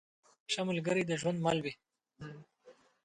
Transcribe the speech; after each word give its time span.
ښه 0.51 0.61
ملګری 0.69 1.03
د 1.07 1.11
ژوند 1.21 1.37
مل 1.45 1.57
وي. 1.63 1.73